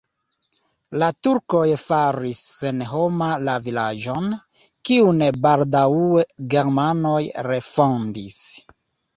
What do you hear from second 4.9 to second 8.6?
kiun baldaŭe germanoj refondis.